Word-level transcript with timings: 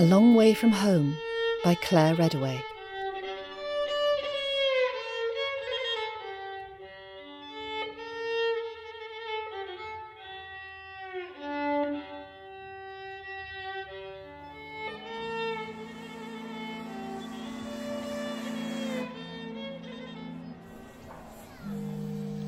A 0.00 0.04
Long 0.04 0.34
Way 0.34 0.54
from 0.54 0.72
Home 0.72 1.18
by 1.62 1.74
Claire 1.74 2.14
Redaway. 2.14 2.62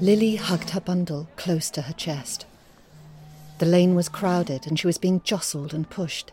Lily 0.00 0.36
hugged 0.36 0.70
her 0.70 0.80
bundle 0.80 1.28
close 1.36 1.68
to 1.68 1.82
her 1.82 1.92
chest. 1.92 2.46
The 3.58 3.66
lane 3.66 3.94
was 3.94 4.08
crowded 4.08 4.66
and 4.66 4.78
she 4.78 4.86
was 4.86 4.96
being 4.96 5.20
jostled 5.22 5.74
and 5.74 5.90
pushed. 5.90 6.32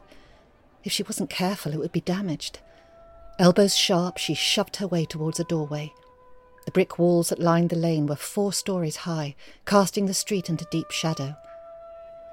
If 0.84 0.92
she 0.92 1.04
wasn't 1.04 1.30
careful, 1.30 1.74
it 1.74 1.80
would 1.80 1.92
be 1.92 2.02
damaged. 2.02 2.60
Elbows 3.38 3.76
sharp, 3.76 4.18
she 4.18 4.34
shoved 4.34 4.78
her 4.78 4.88
way 4.88 5.06
towards 5.06 5.40
a 5.40 5.44
doorway. 5.46 5.94
The 6.66 6.72
brick 6.72 7.00
walls 7.00 7.30
that 7.30 7.40
lined 7.40 7.70
the 7.70 7.76
lane 7.76 8.06
were 8.06 8.16
four 8.16 8.54
stories 8.54 8.98
high, 8.98 9.36
casting 9.66 10.06
the 10.06 10.14
street 10.14 10.50
into 10.50 10.68
deep 10.72 10.92
shadow. 10.92 11.36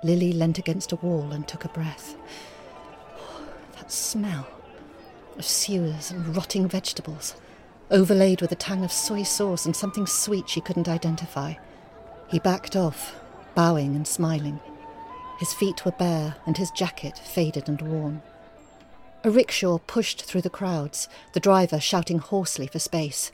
Lily 0.02 0.32
leant 0.32 0.58
against 0.58 0.92
a 0.92 0.96
wall 0.96 1.32
and 1.32 1.46
took 1.46 1.64
a 1.64 1.68
breath. 1.68 2.16
Oh, 3.18 3.48
that 3.76 3.90
smell 3.90 4.46
of 5.38 5.44
sewers 5.44 6.10
and 6.10 6.36
rotting 6.36 6.68
vegetables 6.68 7.34
overlaid 7.90 8.40
with 8.40 8.52
a 8.52 8.56
tang 8.56 8.84
of 8.84 8.92
soy 8.92 9.22
sauce 9.22 9.66
and 9.66 9.76
something 9.76 10.06
sweet 10.06 10.48
she 10.48 10.60
couldn't 10.60 10.88
identify. 10.88 11.54
He 12.28 12.38
backed 12.38 12.74
off, 12.74 13.14
bowing 13.54 13.94
and 13.94 14.06
smiling. 14.06 14.60
His 15.38 15.52
feet 15.52 15.84
were 15.84 15.92
bare 15.92 16.36
and 16.46 16.56
his 16.56 16.70
jacket 16.70 17.18
faded 17.18 17.68
and 17.68 17.80
worn. 17.80 18.22
A 19.26 19.30
rickshaw 19.30 19.78
pushed 19.88 20.22
through 20.22 20.42
the 20.42 20.48
crowds, 20.48 21.08
the 21.32 21.40
driver 21.40 21.80
shouting 21.80 22.18
hoarsely 22.18 22.68
for 22.68 22.78
space. 22.78 23.32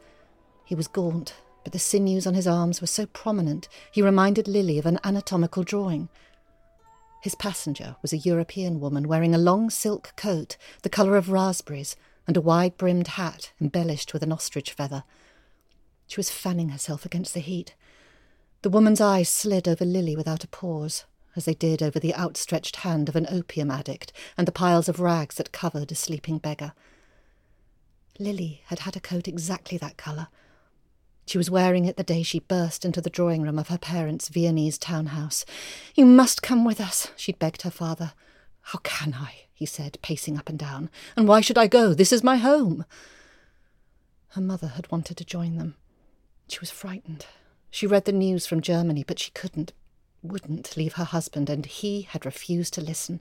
He 0.65 0.75
was 0.75 0.89
gaunt, 0.89 1.35
but 1.65 1.75
the 1.75 1.79
sinews 1.79 2.27
on 2.27 2.33
his 2.33 2.47
arms 2.47 2.81
were 2.81 2.87
so 2.87 3.05
prominent 3.05 3.69
he 3.93 4.01
reminded 4.01 4.49
Lily 4.49 4.79
of 4.79 4.87
an 4.87 4.99
anatomical 5.05 5.65
drawing. 5.65 6.09
His 7.21 7.35
passenger 7.35 7.97
was 8.01 8.15
a 8.15 8.17
European 8.17 8.81
woman 8.81 9.07
wearing 9.07 9.35
a 9.35 9.39
long 9.39 9.69
silk 9.69 10.15
coat 10.17 10.57
the 10.81 10.89
colour 10.89 11.19
of 11.19 11.29
raspberries 11.29 11.95
and 12.27 12.39
a 12.39 12.41
wide 12.41 12.79
brimmed 12.79 13.09
hat 13.09 13.53
embellished 13.61 14.15
with 14.15 14.23
an 14.23 14.33
ostrich 14.33 14.73
feather. 14.73 15.05
She 16.07 16.17
was 16.17 16.31
fanning 16.31 16.71
herself 16.71 17.05
against 17.05 17.35
the 17.35 17.41
heat. 17.41 17.75
The 18.63 18.71
woman's 18.71 19.03
eyes 19.03 19.29
slid 19.29 19.69
over 19.69 19.85
Lily 19.85 20.17
without 20.17 20.43
a 20.43 20.49
pause, 20.49 21.05
as 21.37 21.45
they 21.45 21.55
did 21.55 21.83
over 21.83 21.99
the 21.99 22.15
outstretched 22.15 22.77
hand 22.77 23.09
of 23.09 23.17
an 23.17 23.27
opium 23.31 23.71
addict 23.71 24.13
and 24.37 24.47
the 24.47 24.53
piles 24.53 24.89
of 24.89 25.01
rags 25.01 25.37
that 25.37 25.53
covered 25.53 25.91
a 25.91 25.95
sleeping 25.95 26.39
beggar. 26.39 26.73
Lily 28.19 28.63
had 28.67 28.81
had 28.81 28.97
a 28.97 29.01
coat 29.01 29.27
exactly 29.27 29.79
that 29.79 29.97
colour. 29.97 30.29
She 31.27 31.39
was 31.39 31.51
wearing 31.51 31.85
it 31.85 31.97
the 31.97 32.03
day 32.03 32.23
she 32.23 32.41
burst 32.41 32.85
into 32.85 33.01
the 33.01 33.11
drawing 33.11 33.43
room 33.43 33.59
of 33.59 33.69
her 33.69 33.79
parents' 33.79 34.29
Viennese 34.29 34.79
townhouse. 34.79 35.45
You 35.95 36.05
must 36.05 36.43
come 36.43 36.65
with 36.65 36.81
us, 36.81 37.11
she'd 37.17 37.39
begged 37.39 37.63
her 37.63 37.71
father. 37.71 38.13
How 38.63 38.81
can 38.83 39.15
I? 39.15 39.47
he 39.55 39.67
said, 39.67 39.99
pacing 40.03 40.37
up 40.37 40.49
and 40.49 40.59
down. 40.59 40.91
And 41.17 41.29
why 41.29 41.41
should 41.41 41.59
I 41.59 41.69
go? 41.69 41.95
This 41.95 42.13
is 42.13 42.25
my 42.25 42.37
home. 42.37 42.85
Her 44.31 44.41
mother 44.41 44.69
had 44.69 44.91
wanted 44.91 45.17
to 45.19 45.25
join 45.25 45.57
them. 45.57 45.77
She 46.49 46.59
was 46.59 46.71
frightened. 46.71 47.27
She 47.71 47.87
read 47.87 48.05
the 48.05 48.13
news 48.13 48.47
from 48.47 48.61
Germany, 48.61 49.05
but 49.07 49.19
she 49.19 49.31
couldn't, 49.31 49.73
wouldn't 50.23 50.77
leave 50.77 50.95
her 50.95 51.05
husband, 51.05 51.51
and 51.51 51.67
he 51.67 52.03
had 52.03 52.25
refused 52.25 52.75
to 52.75 52.81
listen. 52.81 53.21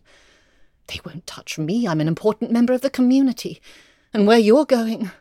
They 0.88 1.00
won't 1.06 1.28
touch 1.28 1.58
me. 1.58 1.88
I'm 1.88 2.02
an 2.02 2.08
important 2.08 2.52
member 2.52 2.74
of 2.74 2.82
the 2.82 2.90
community. 2.90 3.62
And 4.14 4.28
where 4.28 4.40
you're 4.40 4.66
going. 4.66 5.12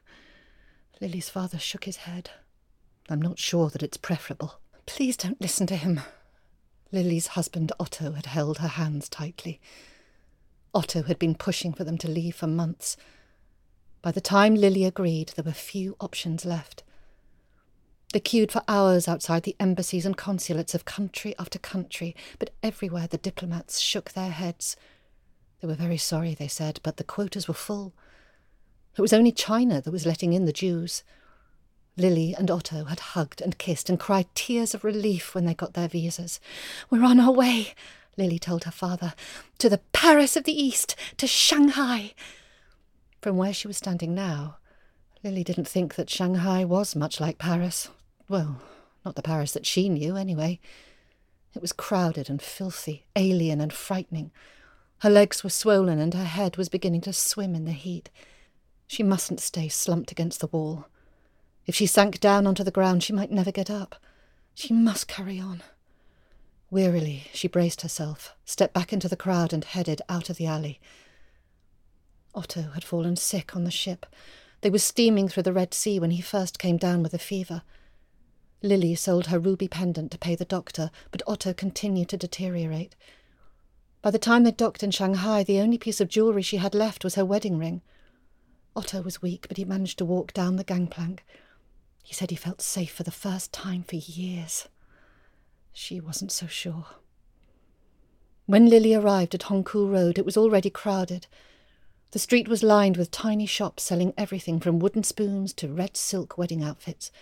Lily's 1.01 1.29
father 1.29 1.59
shook 1.59 1.85
his 1.85 1.99
head. 1.99 2.31
I'm 3.09 3.23
not 3.23 3.39
sure 3.39 3.71
that 3.71 3.83
it's 3.83 3.97
preferable. 3.97 4.61
Please 4.87 5.17
don't 5.17 5.41
listen 5.41 5.67
to 5.69 5.77
him. 5.77 6.01
Lily's 6.93 7.29
husband 7.29 7.73
Otto 7.79 8.13
had 8.13 8.27
held 8.27 8.59
her 8.59 8.69
hands 8.69 9.09
tightly. 9.09 9.61
Otto 10.75 11.03
had 11.05 11.19
been 11.19 11.35
pushing 11.35 11.73
for 11.73 11.85
them 11.85 11.99
to 11.99 12.11
leave 12.11 12.35
for 12.35 12.47
months. 12.47 12.97
By 14.03 14.13
the 14.13 14.21
time 14.21 14.55
Lily 14.55 14.85
agreed, 14.85 15.33
there 15.37 15.45
were 15.45 15.53
few 15.53 15.97
options 16.01 16.45
left. 16.45 16.83
They 18.13 18.21
queued 18.21 18.51
for 18.51 18.63
hours 18.67 19.07
outside 19.07 19.45
the 19.45 19.55
embassies 19.61 20.05
and 20.05 20.17
consulates 20.17 20.75
of 20.75 20.85
country 20.85 21.35
after 21.39 21.61
country, 21.61 22.17
but 22.41 22.51
everywhere 22.61 23.07
the 23.07 23.19
diplomats 23.19 23.79
shook 23.79 24.13
their 24.13 24.31
heads. 24.31 24.77
They 25.61 25.69
were 25.69 25.75
very 25.75 25.97
sorry, 25.97 26.35
they 26.35 26.49
said, 26.49 26.81
but 26.83 26.97
the 26.97 27.05
quotas 27.05 27.47
were 27.47 27.55
full. 27.55 27.93
It 28.97 29.01
was 29.01 29.13
only 29.13 29.31
China 29.31 29.81
that 29.81 29.93
was 29.93 30.07
letting 30.07 30.33
in 30.33 30.45
the 30.45 30.53
Jews. 30.53 31.05
Lily 31.97 32.35
and 32.37 32.51
Otto 32.51 32.85
had 32.85 33.01
hugged 33.01 33.41
and 33.41 33.59
kissed 33.59 33.89
and 33.89 34.01
cried 34.01 34.27
tears 34.35 34.75
of 34.75 34.83
relief 34.83 35.35
when 35.35 35.45
they 35.45 35.55
got 35.55 35.75
their 35.75 35.89
visas. 35.89 36.41
We're 36.89 37.05
on 37.05 37.21
our 37.21 37.33
way, 37.33 37.75
Lily 38.17 38.41
told 38.41 38.65
her 38.65 38.73
father, 38.73 39.15
to 39.59 39.69
the 39.69 39.83
Paris 39.93 40.37
of 40.37 40.45
the 40.45 40.61
East, 40.61 40.97
to 41.19 41.29
Shanghai. 41.29 42.15
From 43.21 43.37
where 43.37 43.53
she 43.53 43.69
was 43.69 43.77
standing 43.77 44.15
now, 44.15 44.57
Lily 45.23 45.45
didn't 45.45 45.69
think 45.69 45.95
that 45.95 46.11
Shanghai 46.11 46.65
was 46.65 46.97
much 46.97 47.21
like 47.21 47.39
Paris. 47.39 47.89
Well, 48.31 48.63
not 49.05 49.17
the 49.17 49.23
Paris 49.23 49.51
that 49.53 49.67
she 49.67 49.89
knew, 49.89 50.17
anyway. 50.17 50.61
It 51.53 51.61
was 51.61 51.73
crowded 51.73 52.31
and 52.31 52.41
filthy, 52.41 53.05
alien 53.17 53.61
and 53.61 53.73
frightening. 53.73 54.31
Her 55.01 55.11
legs 55.11 55.43
were 55.43 55.51
swollen 55.51 55.99
and 55.99 56.15
her 56.15 56.25
head 56.25 56.57
was 56.57 56.69
beginning 56.69 57.01
to 57.03 57.13
swim 57.13 57.57
in 57.57 57.65
the 57.65 57.73
heat. 57.73 58.09
She 58.87 59.03
mustn't 59.03 59.41
stay 59.41 59.69
slumped 59.69 60.13
against 60.13 60.39
the 60.39 60.47
wall. 60.47 60.87
If 61.67 61.75
she 61.75 61.87
sank 61.87 62.21
down 62.21 62.47
onto 62.47 62.63
the 62.63 62.71
ground, 62.71 63.03
she 63.03 63.13
might 63.13 63.33
never 63.33 63.51
get 63.51 63.69
up. 63.69 63.97
She 64.55 64.73
must 64.73 65.09
carry 65.09 65.41
on. 65.41 65.65
Wearily, 66.71 67.25
she 67.33 67.49
braced 67.49 67.83
herself, 67.83 68.37
stepped 68.45 68.75
back 68.75 68.93
into 68.93 69.09
the 69.09 69.17
crowd, 69.17 69.53
and 69.53 69.65
headed 69.65 70.03
out 70.09 70.31
of 70.31 70.37
the 70.37 70.47
alley. 70.47 70.81
Otto 72.33 72.71
had 72.75 72.85
fallen 72.85 73.17
sick 73.17 73.57
on 73.57 73.65
the 73.65 73.73
ship. 73.73 74.07
They 74.61 74.71
were 74.71 74.79
steaming 74.79 75.29
through 75.29 75.43
the 75.43 75.53
Red 75.53 75.75
Sea 75.75 75.99
when 75.99 76.13
he 76.13 76.23
first 76.23 76.61
came 76.61 76.77
down 76.77 77.03
with 77.03 77.13
a 77.13 77.19
fever. 77.19 77.63
Lily 78.63 78.95
sold 78.95 79.29
her 79.29 79.39
ruby 79.39 79.69
pendant 79.69 80.11
to 80.11 80.19
pay 80.19 80.35
the 80.35 80.45
doctor, 80.45 80.91
but 81.11 81.23
Otto 81.27 81.55
continued 81.55 82.09
to 82.11 82.17
deteriorate. 82.17 82.95
By 84.03 84.11
the 84.11 84.19
time 84.19 84.45
they 84.45 84.51
docked 84.53 84.83
in 84.83 84.91
Shanghai, 84.91 85.43
the 85.43 85.61
only 85.61 85.79
piece 85.79 86.01
of 86.01 86.09
jewellery 86.09 86.43
she 86.43 86.59
had 86.59 86.75
left 86.75 87.05
was 87.05 87.15
her 87.15 87.25
wedding 87.25 87.59
ring. 87.59 87.83
Otto 88.77 89.03
was 89.03 89.23
weak, 89.23 89.47
but 89.49 89.57
he 89.57 89.65
managed 89.65 89.99
to 89.99 90.05
walk 90.05 90.33
down 90.33 90.57
the 90.57 90.65
gangplank. 90.65 91.25
He 92.03 92.15
said 92.15 92.31
he 92.31 92.37
felt 92.37 92.63
safe 92.63 92.93
for 92.93 93.03
the 93.03 93.11
first 93.11 93.53
time 93.53 93.83
for 93.83 93.97
years. 93.97 94.69
She 95.73 96.01
wasn't 96.01 96.33
so 96.33 96.47
sure. 96.47 96.87
When 98.47 98.69
Lily 98.69 98.95
arrived 98.95 99.35
at 99.35 99.43
Hongkou 99.43 99.91
Road, 99.91 100.19
it 100.19 100.25
was 100.25 100.37
already 100.37 100.71
crowded. 100.71 101.27
The 102.13 102.19
street 102.19 102.49
was 102.49 102.63
lined 102.63 102.97
with 102.97 103.11
tiny 103.11 103.47
shops 103.47 103.85
selling 103.85 104.13
everything 104.19 104.61
from 104.61 104.81
wooden 104.81 105.05
spoons 105.05 105.53
to 105.55 105.69
red 105.69 105.97
silk 105.97 106.37
wedding 106.37 106.63
outfits. 106.63 107.13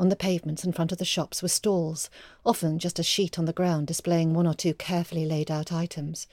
On 0.00 0.08
the 0.08 0.16
pavements 0.16 0.64
in 0.64 0.72
front 0.72 0.90
of 0.90 0.98
the 0.98 1.04
shops 1.04 1.42
were 1.42 1.48
stalls, 1.48 2.10
often 2.44 2.80
just 2.80 2.98
a 2.98 3.04
sheet 3.04 3.38
on 3.38 3.44
the 3.44 3.52
ground 3.52 3.86
displaying 3.86 4.34
one 4.34 4.48
or 4.48 4.54
two 4.54 4.74
carefully 4.74 5.24
laid 5.24 5.48
out 5.48 5.72
items. 5.72 6.26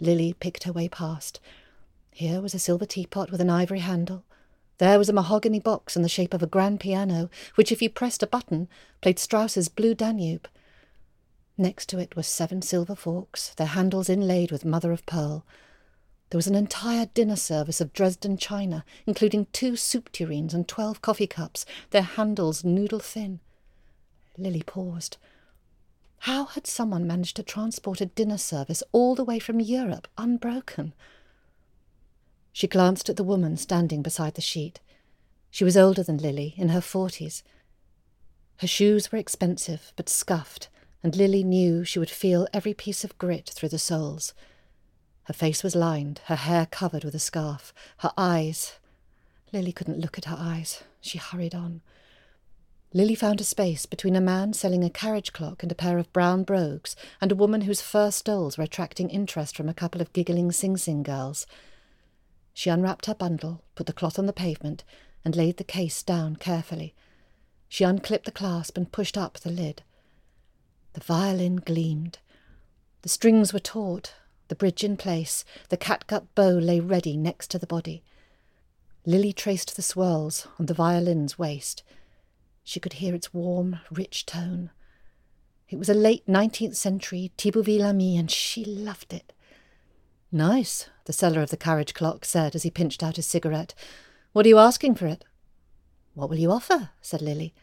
Lily 0.00 0.32
picked 0.32 0.64
her 0.64 0.72
way 0.72 0.88
past. 0.88 1.38
Here 2.10 2.40
was 2.40 2.54
a 2.54 2.58
silver 2.58 2.86
teapot 2.86 3.30
with 3.30 3.40
an 3.40 3.50
ivory 3.50 3.78
handle, 3.78 4.24
there 4.82 4.98
was 4.98 5.08
a 5.08 5.12
mahogany 5.12 5.60
box 5.60 5.94
in 5.94 6.02
the 6.02 6.08
shape 6.08 6.34
of 6.34 6.42
a 6.42 6.46
grand 6.48 6.80
piano, 6.80 7.30
which, 7.54 7.70
if 7.70 7.80
you 7.80 7.88
pressed 7.88 8.20
a 8.20 8.26
button, 8.26 8.66
played 9.00 9.20
Strauss's 9.20 9.68
Blue 9.68 9.94
Danube. 9.94 10.48
Next 11.56 11.88
to 11.90 12.00
it 12.00 12.16
were 12.16 12.24
seven 12.24 12.62
silver 12.62 12.96
forks, 12.96 13.50
their 13.50 13.68
handles 13.68 14.08
inlaid 14.08 14.50
with 14.50 14.64
mother 14.64 14.90
of 14.90 15.06
pearl. 15.06 15.46
There 16.32 16.38
was 16.38 16.46
an 16.46 16.54
entire 16.54 17.04
dinner 17.12 17.36
service 17.36 17.78
of 17.78 17.92
Dresden 17.92 18.38
china, 18.38 18.86
including 19.06 19.48
two 19.52 19.76
soup 19.76 20.10
tureens 20.12 20.54
and 20.54 20.66
twelve 20.66 21.02
coffee 21.02 21.26
cups, 21.26 21.66
their 21.90 22.00
handles 22.00 22.64
noodle 22.64 23.00
thin. 23.00 23.40
Lily 24.38 24.62
paused. 24.62 25.18
How 26.20 26.46
had 26.46 26.66
someone 26.66 27.06
managed 27.06 27.36
to 27.36 27.42
transport 27.42 28.00
a 28.00 28.06
dinner 28.06 28.38
service 28.38 28.82
all 28.92 29.14
the 29.14 29.26
way 29.26 29.38
from 29.38 29.60
Europe 29.60 30.08
unbroken? 30.16 30.94
She 32.50 32.66
glanced 32.66 33.10
at 33.10 33.16
the 33.16 33.24
woman 33.24 33.58
standing 33.58 34.00
beside 34.00 34.32
the 34.32 34.40
sheet. 34.40 34.80
She 35.50 35.64
was 35.64 35.76
older 35.76 36.02
than 36.02 36.16
Lily, 36.16 36.54
in 36.56 36.70
her 36.70 36.80
forties. 36.80 37.42
Her 38.60 38.66
shoes 38.66 39.12
were 39.12 39.18
expensive, 39.18 39.92
but 39.96 40.08
scuffed, 40.08 40.70
and 41.02 41.14
Lily 41.14 41.44
knew 41.44 41.84
she 41.84 41.98
would 41.98 42.08
feel 42.08 42.48
every 42.54 42.72
piece 42.72 43.04
of 43.04 43.18
grit 43.18 43.50
through 43.54 43.68
the 43.68 43.78
soles. 43.78 44.32
Her 45.24 45.34
face 45.34 45.62
was 45.62 45.76
lined, 45.76 46.20
her 46.24 46.36
hair 46.36 46.66
covered 46.66 47.04
with 47.04 47.14
a 47.14 47.20
scarf, 47.20 47.72
her 47.98 48.12
eyes. 48.16 48.78
Lily 49.52 49.72
couldn't 49.72 50.00
look 50.00 50.18
at 50.18 50.24
her 50.24 50.36
eyes. 50.38 50.82
She 51.00 51.18
hurried 51.18 51.54
on. 51.54 51.82
Lily 52.94 53.14
found 53.14 53.40
a 53.40 53.44
space 53.44 53.86
between 53.86 54.16
a 54.16 54.20
man 54.20 54.52
selling 54.52 54.84
a 54.84 54.90
carriage 54.90 55.32
clock 55.32 55.62
and 55.62 55.72
a 55.72 55.76
pair 55.76 55.96
of 55.96 56.12
brown 56.12 56.42
brogues 56.42 56.94
and 57.20 57.32
a 57.32 57.36
woman 57.36 57.62
whose 57.62 57.80
fur 57.80 58.10
stoles 58.10 58.58
were 58.58 58.64
attracting 58.64 59.08
interest 59.08 59.56
from 59.56 59.68
a 59.68 59.74
couple 59.74 60.00
of 60.00 60.12
giggling 60.12 60.52
sing-song 60.52 61.02
girls. 61.02 61.46
She 62.52 62.68
unwrapped 62.68 63.06
her 63.06 63.14
bundle, 63.14 63.62
put 63.74 63.86
the 63.86 63.94
cloth 63.94 64.18
on 64.18 64.26
the 64.26 64.32
pavement, 64.32 64.84
and 65.24 65.34
laid 65.34 65.56
the 65.56 65.64
case 65.64 66.02
down 66.02 66.36
carefully. 66.36 66.94
She 67.68 67.84
unclipped 67.84 68.26
the 68.26 68.30
clasp 68.30 68.76
and 68.76 68.92
pushed 68.92 69.16
up 69.16 69.38
the 69.38 69.50
lid. 69.50 69.82
The 70.92 71.00
violin 71.00 71.56
gleamed. 71.56 72.18
The 73.00 73.08
strings 73.08 73.54
were 73.54 73.58
taut, 73.58 74.14
the 74.52 74.56
bridge 74.56 74.84
in 74.84 74.98
place, 74.98 75.46
the 75.70 75.78
catgut 75.78 76.26
bow 76.34 76.50
lay 76.50 76.78
ready 76.78 77.16
next 77.16 77.50
to 77.50 77.58
the 77.58 77.66
body. 77.66 78.02
Lily 79.06 79.32
traced 79.32 79.74
the 79.74 79.80
swirls 79.80 80.46
on 80.60 80.66
the 80.66 80.74
violin's 80.74 81.38
waist. 81.38 81.82
She 82.62 82.78
could 82.78 82.92
hear 82.92 83.14
its 83.14 83.32
warm, 83.32 83.78
rich 83.90 84.26
tone. 84.26 84.68
It 85.70 85.78
was 85.78 85.88
a 85.88 85.94
late 85.94 86.28
nineteenth 86.28 86.76
century 86.76 87.32
Thibouville 87.38 87.80
Lamy, 87.80 88.18
and 88.18 88.30
she 88.30 88.62
loved 88.62 89.14
it. 89.14 89.32
Nice, 90.30 90.90
the 91.06 91.14
seller 91.14 91.40
of 91.40 91.48
the 91.48 91.56
carriage 91.56 91.94
clock 91.94 92.26
said 92.26 92.54
as 92.54 92.62
he 92.62 92.70
pinched 92.70 93.02
out 93.02 93.16
his 93.16 93.26
cigarette. 93.26 93.72
What 94.34 94.44
are 94.44 94.50
you 94.50 94.58
asking 94.58 94.96
for 94.96 95.06
it? 95.06 95.24
What 96.12 96.28
will 96.28 96.38
you 96.38 96.52
offer? 96.52 96.90
said 97.00 97.22
Lily. 97.22 97.54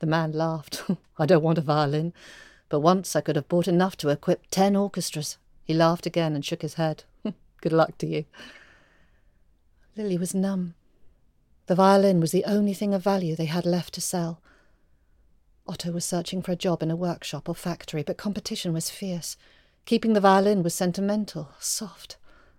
The 0.00 0.06
man 0.06 0.32
laughed. 0.32 0.84
I 1.18 1.24
don't 1.24 1.42
want 1.42 1.56
a 1.56 1.62
violin, 1.62 2.12
but 2.68 2.80
once 2.80 3.16
I 3.16 3.22
could 3.22 3.36
have 3.36 3.48
bought 3.48 3.66
enough 3.66 3.96
to 3.96 4.10
equip 4.10 4.50
ten 4.50 4.76
orchestras. 4.76 5.38
He 5.64 5.74
laughed 5.74 6.06
again 6.06 6.34
and 6.34 6.44
shook 6.44 6.62
his 6.62 6.74
head. 6.74 7.04
Good 7.60 7.72
luck 7.72 7.98
to 7.98 8.06
you. 8.06 8.26
Lily 9.96 10.18
was 10.18 10.34
numb. 10.34 10.74
The 11.66 11.74
violin 11.74 12.20
was 12.20 12.32
the 12.32 12.44
only 12.44 12.74
thing 12.74 12.92
of 12.92 13.02
value 13.02 13.34
they 13.34 13.46
had 13.46 13.64
left 13.64 13.94
to 13.94 14.00
sell. 14.00 14.42
Otto 15.66 15.92
was 15.92 16.04
searching 16.04 16.42
for 16.42 16.52
a 16.52 16.56
job 16.56 16.82
in 16.82 16.90
a 16.90 16.96
workshop 16.96 17.48
or 17.48 17.54
factory, 17.54 18.02
but 18.02 18.18
competition 18.18 18.74
was 18.74 18.90
fierce. 18.90 19.36
Keeping 19.86 20.12
the 20.12 20.20
violin 20.20 20.62
was 20.62 20.74
sentimental, 20.74 21.50
soft. 21.58 22.18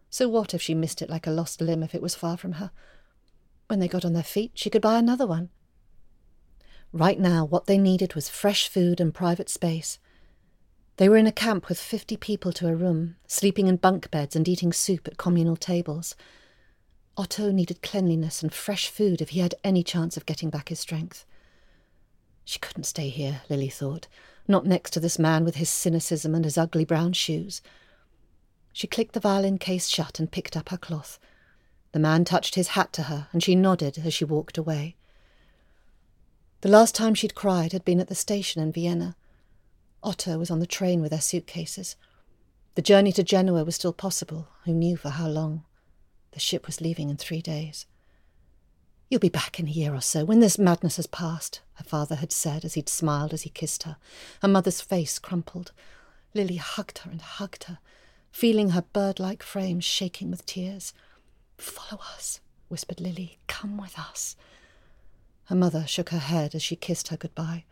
So 0.09 0.27
what 0.27 0.53
if 0.53 0.61
she 0.61 0.73
missed 0.73 1.01
it 1.01 1.09
like 1.09 1.27
a 1.27 1.31
lost 1.31 1.61
limb 1.61 1.83
if 1.83 1.93
it 1.93 2.01
was 2.01 2.15
far 2.15 2.37
from 2.37 2.53
her? 2.53 2.71
When 3.67 3.79
they 3.79 3.87
got 3.87 4.05
on 4.05 4.13
their 4.13 4.23
feet, 4.23 4.51
she 4.55 4.69
could 4.71 4.81
buy 4.81 4.97
another 4.97 5.27
one. 5.27 5.49
Right 6.91 7.19
now, 7.19 7.45
what 7.45 7.65
they 7.65 7.77
needed 7.77 8.15
was 8.15 8.29
fresh 8.29 8.67
food 8.67 8.99
and 8.99 9.13
private 9.13 9.49
space. 9.49 9.99
They 10.97 11.09
were 11.09 11.17
in 11.17 11.27
a 11.27 11.31
camp 11.31 11.67
with 11.67 11.79
fifty 11.79 12.15
people 12.15 12.53
to 12.53 12.69
a 12.69 12.75
room, 12.75 13.17
sleeping 13.27 13.67
in 13.67 13.75
bunk 13.75 14.09
beds 14.11 14.35
and 14.35 14.47
eating 14.47 14.71
soup 14.71 15.07
at 15.07 15.17
communal 15.17 15.57
tables. 15.57 16.15
Otto 17.17 17.51
needed 17.51 17.81
cleanliness 17.81 18.41
and 18.41 18.53
fresh 18.53 18.87
food 18.89 19.21
if 19.21 19.29
he 19.29 19.41
had 19.41 19.55
any 19.63 19.83
chance 19.83 20.15
of 20.15 20.25
getting 20.25 20.49
back 20.49 20.69
his 20.69 20.79
strength. 20.79 21.25
She 22.45 22.59
couldn't 22.59 22.85
stay 22.85 23.09
here, 23.09 23.41
Lily 23.49 23.69
thought, 23.69 24.07
not 24.47 24.65
next 24.65 24.91
to 24.91 24.99
this 25.01 25.19
man 25.19 25.43
with 25.43 25.55
his 25.55 25.69
cynicism 25.69 26.33
and 26.33 26.45
his 26.45 26.57
ugly 26.57 26.85
brown 26.85 27.11
shoes. 27.11 27.61
She 28.71 28.87
clicked 28.87 29.13
the 29.13 29.19
violin 29.19 29.57
case 29.57 29.89
shut 29.89 30.19
and 30.19 30.31
picked 30.31 30.55
up 30.55 30.69
her 30.69 30.77
cloth. 30.77 31.19
The 31.91 31.99
man 31.99 32.23
touched 32.23 32.55
his 32.55 32.69
hat 32.69 32.93
to 32.93 33.03
her, 33.03 33.27
and 33.33 33.41
she 33.41 33.55
nodded 33.55 33.99
as 34.05 34.13
she 34.13 34.25
walked 34.25 34.57
away. 34.57 34.95
The 36.61 36.69
last 36.69 36.95
time 36.95 37.15
she'd 37.15 37.35
cried 37.35 37.73
had 37.73 37.83
been 37.83 37.99
at 37.99 38.07
the 38.07 38.15
station 38.15 38.61
in 38.61 38.71
Vienna. 38.71 39.15
Otto 40.05 40.37
was 40.37 40.51
on 40.51 40.59
the 40.59 40.67
train 40.67 41.01
with 41.01 41.09
their 41.09 41.19
suitcases. 41.19 41.95
The 42.75 42.81
journey 42.81 43.11
to 43.13 43.23
Genoa 43.23 43.63
was 43.63 43.75
still 43.75 43.93
possible, 43.93 44.47
who 44.63 44.73
knew 44.73 44.97
for 44.97 45.09
how 45.09 45.27
long. 45.27 45.63
The 46.31 46.39
ship 46.39 46.67
was 46.67 46.79
leaving 46.79 47.09
in 47.09 47.17
three 47.17 47.41
days. 47.41 47.85
You'll 49.09 49.19
be 49.19 49.29
back 49.29 49.59
in 49.59 49.67
a 49.67 49.71
year 49.71 49.93
or 49.93 50.01
so, 50.01 50.23
when 50.23 50.39
this 50.39 50.59
madness 50.59 50.97
has 50.97 51.07
passed, 51.07 51.61
her 51.75 51.83
father 51.83 52.15
had 52.15 52.31
said 52.31 52.63
as 52.63 52.75
he'd 52.75 52.89
smiled 52.89 53.33
as 53.33 53.43
he 53.43 53.49
kissed 53.49 53.83
her. 53.83 53.97
Her 54.41 54.47
mother's 54.47 54.81
face 54.81 55.19
crumpled. 55.19 55.71
Lily 56.33 56.57
hugged 56.57 56.99
her 56.99 57.11
and 57.11 57.21
hugged 57.21 57.65
her, 57.65 57.79
feeling 58.31 58.71
her 58.71 58.81
bird-like 58.81 59.41
frame 59.41 59.79
shaking 59.79 60.29
with 60.29 60.45
tears. 60.45 60.93
Follow 61.57 62.01
us, 62.15 62.41
whispered 62.67 62.99
Lily. 62.99 63.39
Come 63.47 63.77
with 63.77 63.97
us. 63.97 64.35
Her 65.45 65.55
mother 65.55 65.87
shook 65.87 66.09
her 66.09 66.19
head 66.19 66.53
as 66.53 66.61
she 66.61 66.75
kissed 66.75 67.07
her 67.07 67.17
goodbye. 67.17 67.63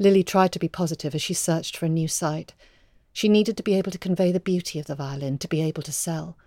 Lily 0.00 0.24
tried 0.24 0.50
to 0.52 0.58
be 0.58 0.66
positive 0.66 1.14
as 1.14 1.20
she 1.20 1.34
searched 1.34 1.76
for 1.76 1.84
a 1.84 1.90
new 1.90 2.08
site. 2.08 2.54
She 3.12 3.28
needed 3.28 3.58
to 3.58 3.62
be 3.62 3.74
able 3.74 3.92
to 3.92 3.98
convey 3.98 4.32
the 4.32 4.40
beauty 4.40 4.78
of 4.78 4.86
the 4.86 4.94
violin, 4.94 5.36
to 5.36 5.46
be 5.46 5.60
able 5.60 5.82
to 5.82 5.92
sell. 5.92 6.38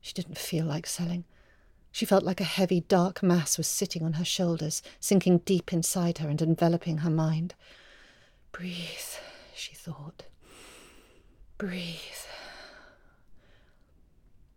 She 0.00 0.14
didn't 0.14 0.38
feel 0.38 0.64
like 0.64 0.86
selling. 0.86 1.24
She 1.92 2.06
felt 2.06 2.22
like 2.22 2.40
a 2.40 2.44
heavy, 2.44 2.80
dark 2.80 3.22
mass 3.22 3.58
was 3.58 3.66
sitting 3.66 4.02
on 4.02 4.14
her 4.14 4.24
shoulders, 4.24 4.80
sinking 5.00 5.38
deep 5.38 5.70
inside 5.70 6.16
her 6.18 6.30
and 6.30 6.40
enveloping 6.40 6.98
her 6.98 7.10
mind. 7.10 7.54
Breathe, 8.52 9.18
she 9.54 9.74
thought. 9.74 10.24
Breathe. 11.58 11.98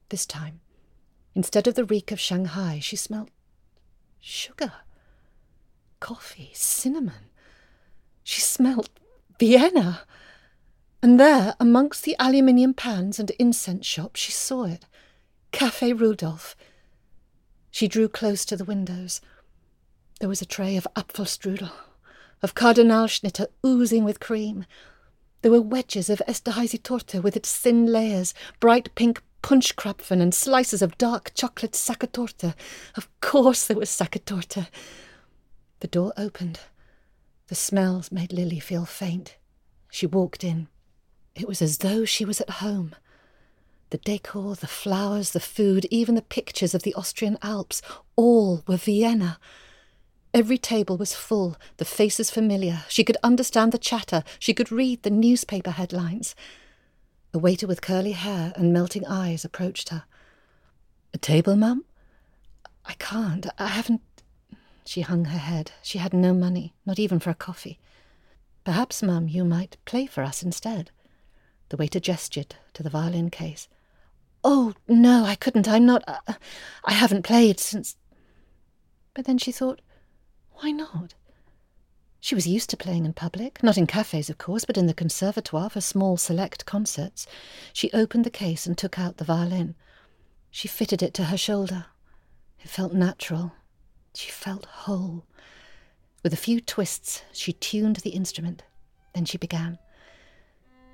This 0.07 0.25
time, 0.25 0.62
instead 1.36 1.68
of 1.68 1.75
the 1.75 1.84
reek 1.84 2.13
of 2.13 2.19
Shanghai, 2.19 2.80
she 2.80 2.95
smelt 2.95 3.30
sugar, 4.22 4.72
coffee, 6.00 6.51
cinnamon. 6.54 7.31
She 8.24 8.42
smelt 8.42 8.90
Vienna. 9.40 10.02
And 11.04 11.20
there, 11.20 11.56
amongst 11.60 12.04
the 12.04 12.16
aluminium 12.20 12.74
pans 12.74 13.20
and 13.20 13.32
incense 13.32 13.86
shops, 13.86 14.20
she 14.20 14.32
saw 14.32 14.66
it. 14.66 14.86
Café 15.52 16.00
Rudolph. 16.00 16.56
She 17.72 17.88
drew 17.88 18.08
close 18.08 18.46
to 18.46 18.56
the 18.56 18.66
windows. 18.66 19.22
There 20.20 20.30
was 20.30 20.42
a 20.42 20.46
tray 20.46 20.78
of 20.78 20.88
Apfelstrudel, 20.96 21.72
of 22.44 22.54
Kardinalschnitte 22.54 23.48
oozing 23.66 24.04
with 24.04 24.20
cream. 24.20 24.66
There 25.42 25.52
were 25.52 25.62
wedges 25.62 26.10
of 26.10 26.22
Esterhazy 26.28 26.82
Torte 26.82 27.24
with 27.24 27.36
its 27.36 27.58
thin 27.58 27.88
layers, 27.88 28.36
bright 28.60 28.94
pink 28.94 29.24
punschkrapfen, 29.42 30.22
and 30.22 30.36
slices 30.36 30.84
of 30.84 30.98
dark 31.00 31.32
chocolate 31.34 31.72
Sachertorte. 31.72 32.54
Of 32.96 33.10
course 33.22 33.66
there 33.66 33.78
was 33.78 33.90
Sachertorte. 33.90 34.68
The 35.80 35.88
door 35.88 36.14
opened. 36.16 36.60
The 37.51 37.56
smells 37.56 38.13
made 38.13 38.31
Lily 38.31 38.62
feel 38.62 38.86
faint. 38.86 39.36
She 39.92 40.06
walked 40.06 40.42
in. 40.42 40.69
It 41.36 41.50
was 41.50 41.62
as 41.62 41.80
though 41.80 42.06
she 42.06 42.24
was 42.24 42.39
at 42.39 42.62
home. 42.63 42.95
The 43.89 43.98
decor, 43.98 44.56
the 44.56 44.68
flowers, 44.68 45.31
the 45.31 45.42
food, 45.42 45.86
even 45.92 46.15
the 46.15 46.21
pictures 46.21 46.74
of 46.74 46.84
the 46.84 46.93
Austrian 46.93 47.38
Alps, 47.41 47.81
all 48.15 48.63
were 48.67 48.77
Vienna. 48.77 49.38
Every 50.34 50.58
table 50.58 50.96
was 50.96 51.13
full, 51.13 51.58
the 51.75 51.84
faces 51.84 52.31
familiar. 52.31 52.86
She 52.88 53.03
could 53.03 53.17
understand 53.22 53.74
the 53.74 53.77
chatter. 53.77 54.24
She 54.39 54.53
could 54.53 54.72
read 54.72 55.03
the 55.03 55.10
newspaper 55.10 55.72
headlines. 55.72 56.36
A 57.34 57.38
waiter 57.38 57.67
with 57.67 57.81
curly 57.81 58.13
hair 58.13 58.53
and 58.55 58.72
melting 58.72 59.05
eyes 59.05 59.43
approached 59.43 59.89
her. 59.89 60.05
A 61.13 61.17
table, 61.17 61.58
mum? 61.58 61.84
I 62.86 62.93
can't. 62.93 63.46
I 63.58 63.67
haven't. 63.67 64.03
She 64.86 65.02
hung 65.02 65.26
her 65.26 65.38
head. 65.38 65.72
She 65.82 65.98
had 66.00 66.14
no 66.14 66.34
money, 66.34 66.74
not 66.86 67.00
even 67.00 67.20
for 67.20 67.30
a 67.30 67.36
coffee. 67.36 67.80
Perhaps, 68.64 69.02
mum, 69.02 69.28
you 69.28 69.44
might 69.44 69.78
play 69.86 70.06
for 70.06 70.24
us 70.24 70.44
instead. 70.44 70.92
The 71.70 71.78
waiter 71.78 72.00
gestured 72.00 72.56
to 72.74 72.84
the 72.84 72.90
violin 72.90 73.30
case. 73.30 73.68
Oh, 74.44 74.74
no, 74.88 75.24
I 75.24 75.36
couldn't. 75.36 75.68
I'm 75.68 75.86
not. 75.86 76.04
Uh, 76.08 76.34
I 76.84 76.94
haven't 76.94 77.24
played 77.24 77.60
since. 77.60 77.96
But 79.14 79.26
then 79.26 79.38
she 79.38 79.52
thought, 79.52 79.82
why 80.54 80.72
not? 80.72 81.14
She 82.20 82.36
was 82.36 82.48
used 82.48 82.70
to 82.70 82.78
playing 82.78 83.06
in 83.06 83.14
public, 83.14 83.64
not 83.64 83.78
in 83.78 83.88
cafes, 83.88 84.30
of 84.30 84.38
course, 84.38 84.64
but 84.64 84.78
in 84.78 84.86
the 84.86 84.94
conservatoire 84.94 85.72
for 85.72 85.82
small 85.82 86.18
select 86.18 86.66
concerts. 86.66 87.26
She 87.74 87.92
opened 87.94 88.26
the 88.26 88.30
case 88.30 88.68
and 88.68 88.78
took 88.78 89.00
out 89.00 89.18
the 89.18 89.24
violin. 89.24 89.76
She 90.52 90.68
fitted 90.68 91.02
it 91.02 91.16
to 91.16 91.26
her 91.26 91.38
shoulder. 91.38 91.86
It 92.60 92.70
felt 92.70 92.94
natural. 92.94 93.54
She 94.13 94.30
felt 94.30 94.65
whole. 94.65 95.25
With 96.24 96.34
a 96.34 96.38
few 96.38 96.60
twists, 96.60 97.24
she 97.32 97.53
tuned 97.53 97.98
the 97.98 98.12
instrument. 98.12 98.63
Then 99.13 99.25
she 99.25 99.38
began. 99.38 99.80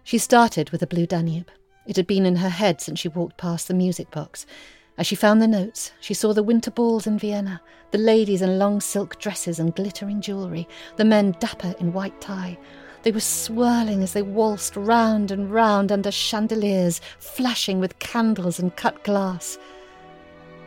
She 0.04 0.18
started 0.18 0.70
with 0.70 0.80
the 0.82 0.88
Blue 0.88 1.06
Danube. 1.06 1.52
It 1.86 1.96
had 1.96 2.08
been 2.08 2.26
in 2.26 2.38
her 2.38 2.50
head 2.50 2.80
since 2.82 3.00
she 3.00 3.08
walked 3.08 3.38
past 3.38 3.68
the 3.68 3.74
music 3.74 4.12
box. 4.12 4.46
As 4.98 5.06
she 5.06 5.16
found 5.16 5.42
the 5.42 5.48
notes, 5.48 5.92
she 6.00 6.14
saw 6.14 6.34
the 6.34 6.44
winter 6.44 6.72
balls 6.72 7.06
in 7.06 7.20
Vienna, 7.20 7.62
the 7.92 7.98
ladies 7.98 8.42
in 8.42 8.58
long 8.58 8.82
silk 8.82 9.20
dresses 9.20 9.60
and 9.60 9.76
glittering 9.76 10.22
jewellery, 10.22 10.68
the 10.96 11.06
men 11.06 11.36
dapper 11.40 11.76
in 11.80 11.94
white 11.94 12.20
tie. 12.20 12.58
They 13.04 13.12
were 13.12 13.20
swirling 13.20 14.02
as 14.02 14.14
they 14.14 14.24
waltzed 14.24 14.76
round 14.76 15.30
and 15.32 15.52
round 15.52 15.92
under 15.92 16.12
chandeliers, 16.12 17.00
flashing 17.20 17.80
with 17.80 18.00
candles 18.00 18.60
and 18.60 18.76
cut 18.76 19.04
glass. 19.04 19.58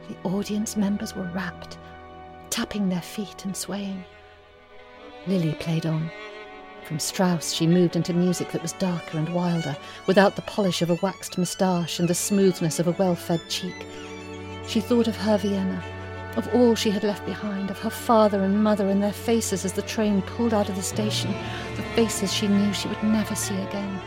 The 0.08 0.28
audience 0.28 0.76
members 0.76 1.14
were 1.14 1.30
rapt, 1.34 1.76
tapping 2.50 2.88
their 2.88 3.00
feet 3.00 3.44
and 3.44 3.56
swaying. 3.56 4.04
Lily 5.26 5.54
played 5.54 5.86
on. 5.86 6.10
From 6.84 6.98
Strauss, 6.98 7.52
she 7.52 7.66
moved 7.66 7.94
into 7.94 8.12
music 8.12 8.50
that 8.50 8.62
was 8.62 8.72
darker 8.72 9.18
and 9.18 9.32
wilder, 9.32 9.76
without 10.06 10.34
the 10.34 10.42
polish 10.42 10.82
of 10.82 10.90
a 10.90 10.98
waxed 11.02 11.38
moustache 11.38 12.00
and 12.00 12.08
the 12.08 12.14
smoothness 12.14 12.78
of 12.78 12.88
a 12.88 12.92
well 12.92 13.14
fed 13.14 13.40
cheek. 13.48 13.86
She 14.66 14.80
thought 14.80 15.06
of 15.06 15.16
her 15.16 15.38
Vienna, 15.38 15.82
of 16.36 16.52
all 16.54 16.74
she 16.74 16.90
had 16.90 17.04
left 17.04 17.24
behind, 17.26 17.70
of 17.70 17.78
her 17.78 17.90
father 17.90 18.42
and 18.42 18.62
mother 18.62 18.88
and 18.88 19.02
their 19.02 19.12
faces 19.12 19.64
as 19.64 19.72
the 19.72 19.82
train 19.82 20.22
pulled 20.22 20.54
out 20.54 20.68
of 20.68 20.76
the 20.76 20.82
station, 20.82 21.32
the 21.76 21.82
faces 21.94 22.32
she 22.32 22.48
knew 22.48 22.72
she 22.72 22.88
would 22.88 23.02
never 23.02 23.34
see 23.34 23.56
again. 23.56 24.00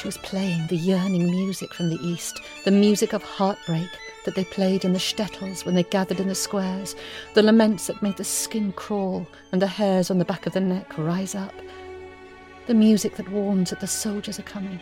She 0.00 0.06
was 0.06 0.18
playing 0.18 0.66
the 0.68 0.76
yearning 0.76 1.30
music 1.30 1.74
from 1.74 1.90
the 1.90 2.00
east, 2.02 2.40
the 2.64 2.70
music 2.70 3.12
of 3.12 3.22
heartbreak 3.22 3.88
that 4.24 4.34
they 4.34 4.44
played 4.44 4.84
in 4.84 4.92
the 4.92 4.98
shtetls 4.98 5.64
when 5.64 5.74
they 5.74 5.82
gathered 5.82 6.20
in 6.20 6.28
the 6.28 6.34
squares, 6.34 6.94
the 7.34 7.42
laments 7.42 7.86
that 7.86 8.02
made 8.02 8.16
the 8.16 8.24
skin 8.24 8.72
crawl 8.72 9.26
and 9.52 9.60
the 9.60 9.66
hairs 9.66 10.10
on 10.10 10.18
the 10.18 10.24
back 10.24 10.46
of 10.46 10.52
the 10.52 10.60
neck 10.60 10.98
rise 10.98 11.34
up, 11.34 11.54
the 12.66 12.74
music 12.74 13.16
that 13.16 13.30
warns 13.30 13.70
that 13.70 13.80
the 13.80 13.86
soldiers 13.86 14.38
are 14.38 14.44
coming, 14.44 14.80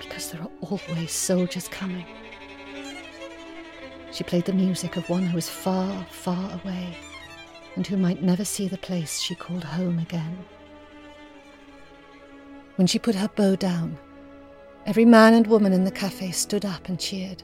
because 0.00 0.30
there 0.30 0.40
are 0.40 0.50
always 0.60 1.12
soldiers 1.12 1.68
coming. 1.68 2.06
She 4.12 4.24
played 4.24 4.44
the 4.46 4.52
music 4.52 4.96
of 4.96 5.08
one 5.10 5.26
who 5.26 5.34
was 5.34 5.48
far, 5.48 6.04
far 6.10 6.60
away, 6.62 6.96
and 7.74 7.86
who 7.86 7.96
might 7.96 8.22
never 8.22 8.44
see 8.44 8.68
the 8.68 8.78
place 8.78 9.20
she 9.20 9.34
called 9.34 9.64
home 9.64 9.98
again. 9.98 10.44
When 12.76 12.86
she 12.86 12.98
put 12.98 13.14
her 13.14 13.28
bow 13.28 13.56
down, 13.56 13.98
Every 14.86 15.04
man 15.04 15.34
and 15.34 15.48
woman 15.48 15.72
in 15.72 15.82
the 15.82 15.90
cafe 15.90 16.30
stood 16.30 16.64
up 16.64 16.88
and 16.88 16.98
cheered. 16.98 17.42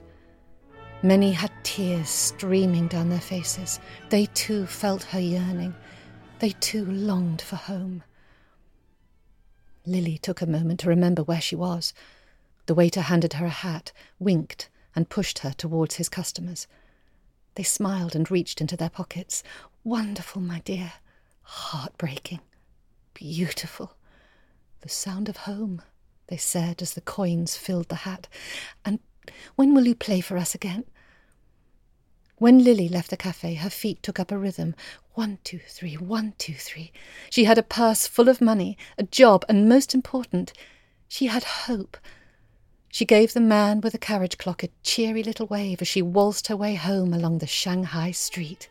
Many 1.04 1.32
had 1.32 1.50
tears 1.64 2.08
streaming 2.08 2.86
down 2.86 3.08
their 3.08 3.20
faces. 3.20 3.80
They 4.10 4.26
too 4.26 4.66
felt 4.66 5.02
her 5.04 5.18
yearning. 5.18 5.74
They 6.38 6.50
too 6.50 6.84
longed 6.84 7.42
for 7.42 7.56
home. 7.56 8.04
Lily 9.84 10.18
took 10.18 10.40
a 10.40 10.46
moment 10.46 10.78
to 10.80 10.88
remember 10.88 11.24
where 11.24 11.40
she 11.40 11.56
was. 11.56 11.92
The 12.66 12.74
waiter 12.74 13.00
handed 13.00 13.32
her 13.32 13.46
a 13.46 13.50
hat, 13.50 13.90
winked, 14.20 14.68
and 14.94 15.08
pushed 15.08 15.40
her 15.40 15.50
towards 15.50 15.96
his 15.96 16.08
customers. 16.08 16.68
They 17.56 17.64
smiled 17.64 18.14
and 18.14 18.30
reached 18.30 18.60
into 18.60 18.76
their 18.76 18.88
pockets. 18.88 19.42
Wonderful, 19.82 20.40
my 20.40 20.60
dear. 20.60 20.92
Heartbreaking. 21.42 22.40
Beautiful. 23.12 23.96
The 24.82 24.88
sound 24.88 25.28
of 25.28 25.38
home 25.38 25.82
they 26.28 26.36
said 26.36 26.80
as 26.80 26.94
the 26.94 27.00
coins 27.00 27.56
filled 27.56 27.88
the 27.88 27.96
hat. 28.06 28.28
And 28.84 29.00
when 29.56 29.74
will 29.74 29.86
you 29.86 29.94
play 29.94 30.20
for 30.20 30.36
us 30.36 30.54
again? 30.54 30.84
When 32.42 32.64
Lily 32.64 32.88
left 32.88 33.10
the 33.10 33.16
cafe, 33.16 33.54
her 33.54 33.70
feet 33.70 34.02
took 34.02 34.18
up 34.18 34.32
a 34.32 34.36
rhythm. 34.36 34.74
One, 35.14 35.38
two, 35.44 35.60
three, 35.68 35.94
one, 35.96 36.34
two, 36.38 36.54
three. 36.54 36.90
She 37.30 37.44
had 37.44 37.56
a 37.56 37.62
purse 37.62 38.08
full 38.08 38.28
of 38.28 38.40
money, 38.40 38.76
a 38.98 39.04
job, 39.04 39.44
and 39.48 39.68
most 39.68 39.94
important, 39.94 40.52
she 41.06 41.26
had 41.26 41.44
hope. 41.44 41.96
She 42.88 43.04
gave 43.04 43.32
the 43.32 43.40
man 43.40 43.80
with 43.80 43.92
the 43.92 43.98
carriage 43.98 44.38
clock 44.38 44.64
a 44.64 44.70
cheery 44.82 45.22
little 45.22 45.46
wave 45.46 45.80
as 45.82 45.86
she 45.86 46.02
waltzed 46.02 46.48
her 46.48 46.56
way 46.56 46.74
home 46.74 47.14
along 47.14 47.38
the 47.38 47.46
Shanghai 47.46 48.10
street. 48.10 48.68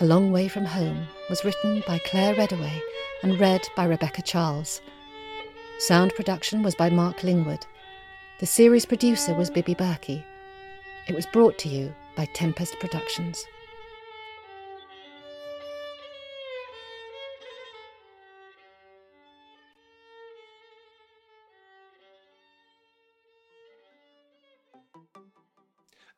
A 0.00 0.06
Long 0.06 0.30
Way 0.30 0.46
from 0.46 0.64
Home 0.64 1.08
was 1.28 1.44
written 1.44 1.82
by 1.84 1.98
Claire 1.98 2.36
Redaway 2.36 2.80
and 3.24 3.40
read 3.40 3.66
by 3.74 3.84
Rebecca 3.84 4.22
Charles. 4.22 4.80
Sound 5.80 6.14
production 6.14 6.62
was 6.62 6.76
by 6.76 6.88
Mark 6.88 7.16
Lingwood. 7.22 7.64
The 8.38 8.46
series 8.46 8.86
producer 8.86 9.34
was 9.34 9.50
Bibi 9.50 9.74
Berkey. 9.74 10.22
It 11.08 11.16
was 11.16 11.26
brought 11.26 11.58
to 11.58 11.68
you 11.68 11.92
by 12.14 12.26
Tempest 12.26 12.78
Productions. 12.78 13.44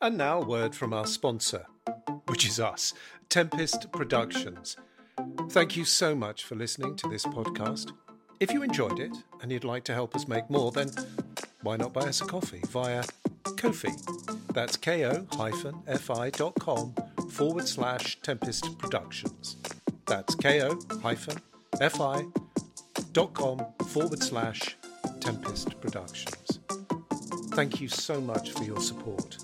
And 0.02 0.18
now, 0.18 0.42
a 0.42 0.44
word 0.44 0.75
from 0.75 0.92
our 0.92 1.06
sponsor, 1.06 1.64
which 2.40 2.49
is 2.49 2.59
us, 2.59 2.94
Tempest 3.28 3.92
Productions. 3.92 4.78
Thank 5.50 5.76
you 5.76 5.85
so 5.85 6.14
much 6.14 6.44
for 6.44 6.54
listening 6.54 6.97
to 6.97 7.06
this 7.06 7.26
podcast. 7.26 7.92
If 8.40 8.50
you 8.50 8.62
enjoyed 8.62 8.99
it 8.99 9.14
and 9.42 9.52
you'd 9.52 9.62
like 9.62 9.85
to 9.85 9.92
help 9.92 10.16
us 10.16 10.26
make 10.26 10.49
more, 10.49 10.73
then 10.73 10.90
why 11.61 11.76
not 11.76 11.92
buy 11.92 12.00
us 12.00 12.23
a 12.23 12.25
coffee 12.25 12.62
via 12.68 13.04
Ko-fi? 13.59 13.90
That's 14.54 14.78
ko-fi.com 14.78 16.94
forward 17.30 17.68
slash 17.68 18.18
Tempest 18.23 18.78
Productions. 18.78 19.59
That's 20.06 20.35
ko-fi.com 20.37 21.42
forward 23.87 24.23
slash 24.23 24.76
Tempest 25.20 25.78
Productions. 25.82 26.59
Thank 27.50 27.82
you 27.82 27.88
so 27.88 28.18
much 28.18 28.52
for 28.52 28.64
your 28.64 28.80
support. 28.80 29.37